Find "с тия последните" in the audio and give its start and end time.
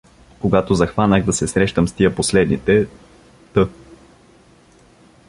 1.87-2.87